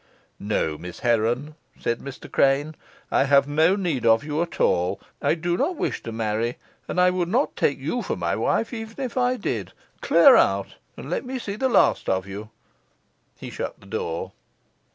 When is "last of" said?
11.69-12.25